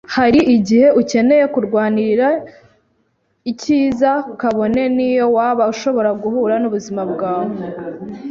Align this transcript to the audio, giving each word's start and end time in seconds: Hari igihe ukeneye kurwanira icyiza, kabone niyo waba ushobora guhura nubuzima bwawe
Hari 0.15 0.39
igihe 0.55 0.87
ukeneye 1.01 1.45
kurwanira 1.53 2.27
icyiza, 3.51 4.11
kabone 4.39 4.81
niyo 4.95 5.25
waba 5.35 5.63
ushobora 5.73 6.09
guhura 6.21 6.55
nubuzima 6.61 7.01
bwawe 7.11 7.55